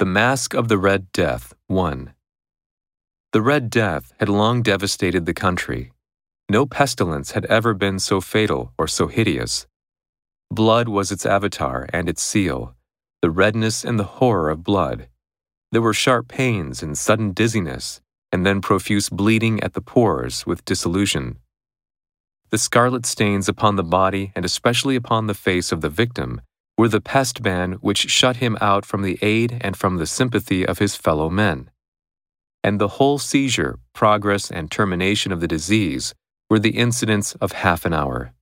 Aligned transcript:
The 0.00 0.06
Masque 0.06 0.54
of 0.54 0.68
the 0.68 0.78
Red 0.78 1.12
Death 1.12 1.52
1. 1.66 2.14
The 3.32 3.42
Red 3.42 3.68
Death 3.68 4.14
had 4.18 4.30
long 4.30 4.62
devastated 4.62 5.26
the 5.26 5.34
country. 5.34 5.92
No 6.48 6.64
pestilence 6.64 7.32
had 7.32 7.44
ever 7.44 7.74
been 7.74 7.98
so 7.98 8.22
fatal 8.22 8.72
or 8.78 8.88
so 8.88 9.08
hideous. 9.08 9.66
Blood 10.50 10.88
was 10.88 11.12
its 11.12 11.26
avatar 11.26 11.86
and 11.92 12.08
its 12.08 12.22
seal, 12.22 12.74
the 13.20 13.30
redness 13.30 13.84
and 13.84 13.98
the 13.98 14.16
horror 14.16 14.48
of 14.48 14.64
blood. 14.64 15.10
There 15.70 15.82
were 15.82 15.92
sharp 15.92 16.28
pains 16.28 16.82
and 16.82 16.96
sudden 16.96 17.32
dizziness, 17.32 18.00
and 18.32 18.46
then 18.46 18.62
profuse 18.62 19.10
bleeding 19.10 19.62
at 19.62 19.74
the 19.74 19.82
pores 19.82 20.46
with 20.46 20.64
dissolution. 20.64 21.40
The 22.48 22.56
scarlet 22.56 23.04
stains 23.04 23.50
upon 23.50 23.76
the 23.76 23.84
body 23.84 24.32
and 24.34 24.46
especially 24.46 24.96
upon 24.96 25.26
the 25.26 25.34
face 25.34 25.72
of 25.72 25.82
the 25.82 25.90
victim 25.90 26.40
were 26.80 26.88
the 26.88 26.98
pest 26.98 27.42
ban 27.42 27.72
which 27.82 28.08
shut 28.08 28.36
him 28.36 28.56
out 28.58 28.86
from 28.86 29.02
the 29.02 29.18
aid 29.20 29.58
and 29.60 29.76
from 29.76 29.98
the 29.98 30.06
sympathy 30.06 30.66
of 30.66 30.78
his 30.78 30.96
fellow 30.96 31.28
men. 31.28 31.68
And 32.64 32.80
the 32.80 32.94
whole 32.96 33.18
seizure, 33.18 33.78
progress, 33.92 34.50
and 34.50 34.70
termination 34.70 35.30
of 35.30 35.40
the 35.40 35.46
disease 35.46 36.14
were 36.48 36.58
the 36.58 36.78
incidents 36.78 37.34
of 37.34 37.52
half 37.52 37.84
an 37.84 37.92
hour. 37.92 38.32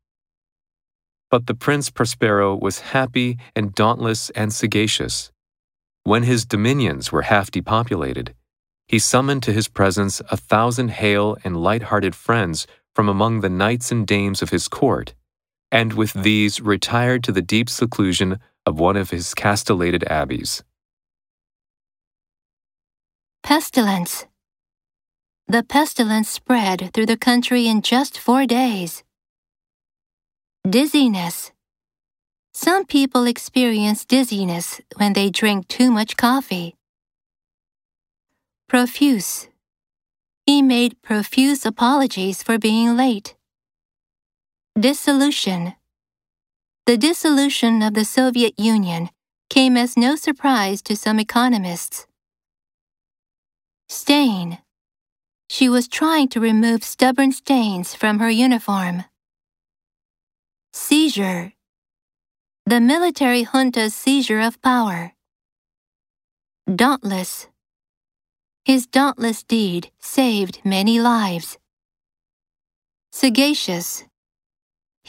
But 1.32 1.48
the 1.48 1.54
Prince 1.54 1.90
Prospero 1.90 2.54
was 2.54 2.92
happy 2.94 3.38
and 3.56 3.74
dauntless 3.74 4.30
and 4.30 4.52
sagacious. 4.52 5.32
When 6.04 6.22
his 6.22 6.46
dominions 6.46 7.10
were 7.10 7.22
half 7.22 7.50
depopulated, 7.50 8.36
he 8.86 9.00
summoned 9.00 9.42
to 9.42 9.52
his 9.52 9.66
presence 9.66 10.22
a 10.30 10.36
thousand 10.36 10.90
hale 10.92 11.36
and 11.42 11.56
light-hearted 11.56 12.14
friends 12.14 12.68
from 12.94 13.08
among 13.08 13.40
the 13.40 13.50
knights 13.50 13.90
and 13.90 14.06
dames 14.06 14.42
of 14.42 14.50
his 14.50 14.68
court, 14.68 15.14
and 15.70 15.92
with 15.92 16.12
these 16.12 16.60
retired 16.60 17.22
to 17.24 17.32
the 17.32 17.42
deep 17.42 17.68
seclusion 17.68 18.38
of 18.66 18.78
one 18.78 18.96
of 18.96 19.10
his 19.10 19.34
castellated 19.34 20.04
abbeys. 20.04 20.62
Pestilence. 23.42 24.26
The 25.46 25.62
pestilence 25.62 26.28
spread 26.28 26.90
through 26.92 27.06
the 27.06 27.16
country 27.16 27.66
in 27.66 27.80
just 27.80 28.18
four 28.18 28.44
days. 28.44 29.02
Dizziness. 30.68 31.52
Some 32.52 32.84
people 32.84 33.24
experience 33.24 34.04
dizziness 34.04 34.80
when 34.96 35.14
they 35.14 35.30
drink 35.30 35.68
too 35.68 35.90
much 35.90 36.16
coffee. 36.16 36.74
Profuse. 38.68 39.48
He 40.44 40.60
made 40.60 41.00
profuse 41.00 41.64
apologies 41.64 42.42
for 42.42 42.58
being 42.58 42.96
late. 42.96 43.37
Dissolution. 44.78 45.74
The 46.86 46.96
dissolution 46.96 47.82
of 47.82 47.94
the 47.94 48.04
Soviet 48.04 48.54
Union 48.60 49.10
came 49.50 49.76
as 49.76 49.96
no 49.96 50.14
surprise 50.14 50.82
to 50.82 50.94
some 50.94 51.18
economists. 51.18 52.06
Stain. 53.88 54.58
She 55.50 55.68
was 55.68 55.88
trying 55.88 56.28
to 56.28 56.38
remove 56.38 56.84
stubborn 56.84 57.32
stains 57.32 57.96
from 57.96 58.20
her 58.20 58.30
uniform. 58.30 59.04
Seizure. 60.72 61.54
The 62.64 62.80
military 62.80 63.42
junta's 63.42 63.94
seizure 63.94 64.40
of 64.40 64.62
power. 64.62 65.14
Dauntless. 66.72 67.48
His 68.64 68.86
dauntless 68.86 69.42
deed 69.42 69.90
saved 69.98 70.60
many 70.64 71.00
lives. 71.00 71.58
Sagacious. 73.10 74.04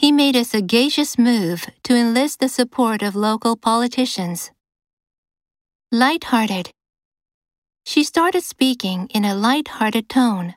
He 0.00 0.12
made 0.12 0.34
a 0.34 0.44
sagacious 0.44 1.18
move 1.18 1.66
to 1.82 1.94
enlist 1.94 2.40
the 2.40 2.48
support 2.48 3.02
of 3.02 3.14
local 3.14 3.54
politicians. 3.54 4.50
Light-hearted. 5.92 6.70
She 7.84 8.02
started 8.02 8.42
speaking 8.42 9.08
in 9.10 9.26
a 9.26 9.34
light-hearted 9.34 10.08
tone. 10.08 10.54